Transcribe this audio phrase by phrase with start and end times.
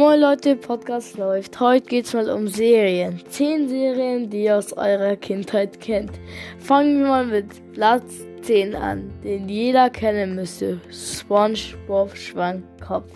[0.00, 1.60] Moin Leute, Podcast läuft.
[1.60, 3.20] Heute geht's mal um Serien.
[3.28, 6.12] Zehn Serien, die ihr aus eurer Kindheit kennt.
[6.58, 10.80] Fangen wir mal mit Platz 10 an, den jeder kennen müsste.
[10.90, 13.12] SpongeBob Schwammkopf.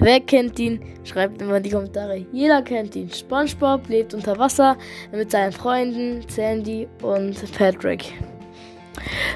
[0.00, 0.80] Wer kennt ihn?
[1.04, 2.26] Schreibt immer in die Kommentare.
[2.32, 3.08] Jeder kennt ihn.
[3.08, 4.76] SpongeBob lebt unter Wasser
[5.12, 8.14] mit seinen Freunden Sandy und Patrick.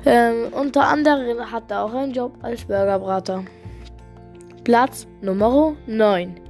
[0.04, 3.44] Ähm, unter anderem hat er auch einen Job als Burgerbrater.
[4.64, 6.43] Platz Nummer 9.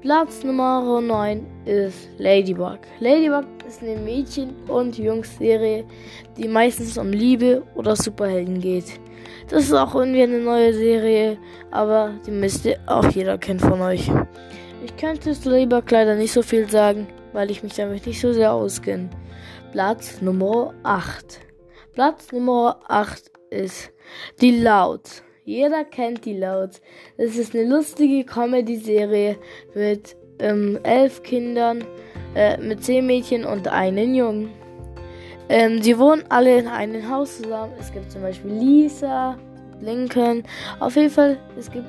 [0.00, 2.78] Platz Nummer 9 ist Ladybug.
[3.00, 5.84] Ladybug ist eine Mädchen- und Jungs-Serie,
[6.36, 9.00] die meistens um Liebe oder Superhelden geht.
[9.48, 11.38] Das ist auch irgendwie eine neue Serie,
[11.70, 14.10] aber die müsste auch jeder kennen von euch.
[14.84, 18.32] Ich könnte zu Ladybug leider nicht so viel sagen, weil ich mich damit nicht so
[18.32, 19.10] sehr auskenne.
[19.72, 21.40] Platz Nummer 8.
[21.92, 23.90] Platz Nummer 8 ist
[24.40, 25.22] Die Laut.
[25.46, 26.80] Jeder kennt die Laut.
[27.16, 29.36] Es ist eine lustige Comedy-Serie
[29.76, 31.84] mit ähm, elf Kindern,
[32.34, 34.50] äh, mit zehn Mädchen und einem Jungen.
[35.48, 37.72] Ähm, sie wohnen alle in einem Haus zusammen.
[37.78, 39.38] Es gibt zum Beispiel Lisa,
[39.80, 40.42] Lincoln.
[40.80, 41.86] Auf jeden Fall, es gibt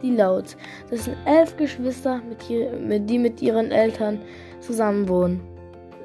[0.00, 0.56] die Laut.
[0.88, 2.48] Das sind elf Geschwister, mit,
[2.80, 4.20] mit, die mit ihren Eltern
[4.60, 5.40] zusammen wohnen.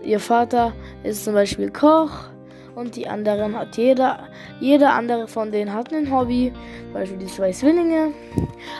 [0.03, 2.31] Ihr Vater ist zum Beispiel Koch
[2.77, 4.19] und die anderen hat jeder,
[4.59, 6.53] jeder andere von denen hat ein Hobby,
[6.93, 8.11] Beispiel die zwei Zwillinge.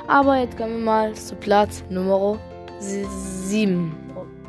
[0.08, 2.38] Aber jetzt kommen wir mal zu Platz Nummer
[2.80, 3.92] 7,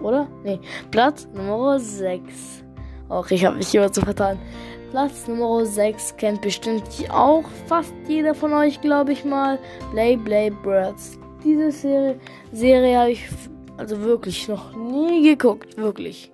[0.02, 0.28] oder?
[0.44, 2.62] Nee, Platz Nummer 6.
[3.08, 4.38] Auch ich habe mich immer zu vertan.
[4.90, 9.58] Platz Nummer 6 kennt bestimmt auch fast jeder von euch, glaube ich mal.
[9.92, 11.18] Play Play Birds.
[11.42, 12.20] Diese Serie,
[12.52, 13.27] Serie habe ich
[13.78, 16.30] also wirklich noch nie geguckt, wirklich.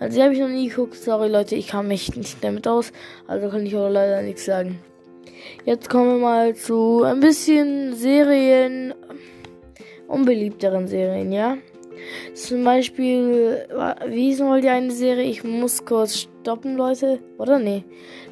[0.00, 0.94] Also die habe ich noch nie geguckt.
[0.94, 2.92] Sorry Leute, ich kann mich nicht damit aus.
[3.26, 4.80] Also kann ich auch leider nichts sagen.
[5.64, 8.94] Jetzt kommen wir mal zu ein bisschen Serien,
[10.08, 11.58] unbeliebteren Serien, ja.
[12.34, 13.66] Zum Beispiel,
[14.08, 15.24] wie hieß mal die eine Serie?
[15.24, 17.20] Ich muss kurz stoppen, Leute.
[17.38, 17.84] Oder nee.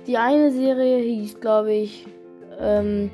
[0.06, 2.06] Die eine Serie hieß, glaube ich,
[2.58, 3.10] ähm,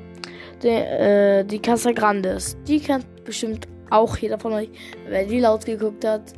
[0.63, 2.57] die, äh, die Casa Grandes.
[2.67, 4.69] Die kennt bestimmt auch jeder von euch,
[5.07, 6.33] wer die laut geguckt hat.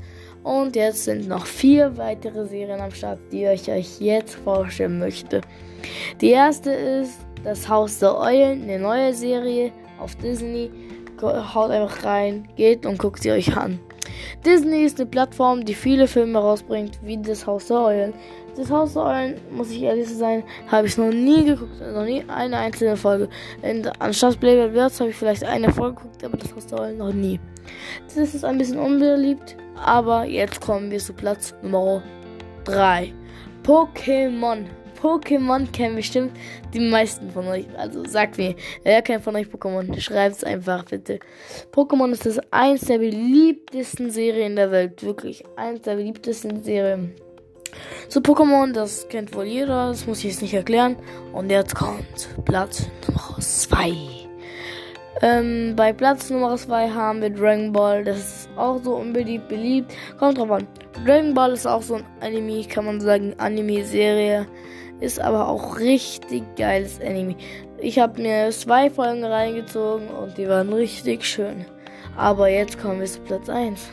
[0.47, 5.41] Und jetzt sind noch vier weitere Serien am Start, die ich euch jetzt vorstellen möchte.
[6.21, 10.71] Die erste ist Das Haus der Eulen, eine neue Serie auf Disney.
[11.21, 13.77] Haut einfach rein, geht und guckt sie euch an.
[14.45, 18.13] Disney ist eine Plattform, die viele Filme rausbringt, wie Das Haus der Eulen.
[18.55, 22.23] Das Haus der Eulen, muss ich ehrlich sein, habe ich noch nie geguckt, noch nie
[22.27, 23.29] eine einzelne Folge.
[23.61, 26.97] In, anstatt Playboy Birds habe ich vielleicht eine Folge geguckt, aber Das Haus der Eulen
[26.97, 27.39] noch nie.
[28.05, 32.01] Das ist ein bisschen unbeliebt, aber jetzt kommen wir zu Platz Nummer
[32.63, 33.13] 3.
[33.63, 34.65] Pokémon.
[35.01, 36.31] Pokémon kennen bestimmt
[36.73, 37.65] die meisten von euch.
[37.77, 39.99] Also sagt mir, wer kennt von euch Pokémon?
[39.99, 41.19] Schreibt es einfach bitte.
[41.71, 45.03] Pokémon ist das eins der beliebtesten Serien der Welt.
[45.03, 45.43] Wirklich.
[45.55, 47.13] Eins der beliebtesten Serien.
[48.07, 49.89] Zu Pokémon, das kennt wohl jeder.
[49.89, 50.95] Das muss ich jetzt nicht erklären.
[51.33, 54.17] Und jetzt kommt Platz Nummer 2.
[55.21, 58.03] Ähm, bei Platz Nummer 2 haben wir Dragon Ball.
[58.03, 59.93] Das ist auch so unbeliebt beliebt.
[60.19, 60.67] Kommt drauf an.
[61.05, 64.47] Dragon Ball ist auch so ein Anime, kann man sagen, Anime-Serie.
[64.99, 67.35] Ist aber auch richtig geiles Anime.
[67.79, 71.65] Ich habe mir zwei Folgen reingezogen und die waren richtig schön.
[72.15, 73.91] Aber jetzt kommen wir zu Platz 1.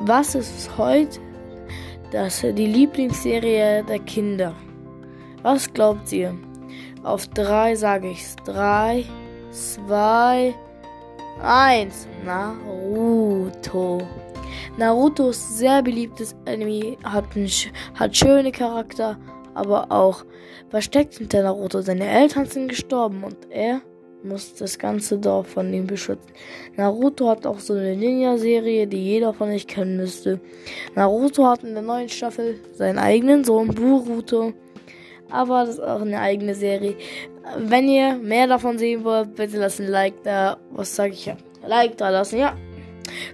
[0.00, 1.18] Was ist heute
[2.12, 4.54] das, die Lieblingsserie der Kinder?
[5.42, 6.36] Was glaubt ihr?
[7.02, 8.36] Auf drei sage ich's.
[8.44, 9.04] Drei,
[9.50, 10.54] 2,
[11.40, 12.08] 1.
[12.24, 14.02] Naruto.
[14.76, 17.48] Naruto ist sehr beliebtes Anime, hat, ein,
[17.94, 19.18] hat schöne Charakter,
[19.54, 20.24] aber auch
[20.70, 21.80] versteckt hinter Naruto.
[21.80, 23.82] Seine Eltern sind gestorben und er
[24.24, 26.30] muss das ganze Dorf von ihm beschützen.
[26.76, 30.40] Naruto hat auch so eine Ninja-Serie, die jeder von euch kennen müsste.
[30.94, 34.52] Naruto hat in der neuen Staffel seinen eigenen Sohn Boruto
[35.32, 36.96] aber das ist auch eine eigene Serie.
[37.58, 40.58] Wenn ihr mehr davon sehen wollt, bitte lasst ein Like da.
[40.70, 41.36] Was sage ich ja?
[41.66, 42.56] Like da lassen, ja.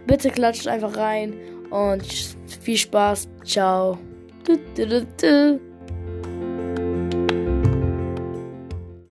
[0.07, 1.35] Bitte klatscht einfach rein
[1.71, 2.05] und
[2.63, 3.29] viel Spaß.
[3.45, 3.99] Ciao.
[4.45, 5.61] Du, du, du,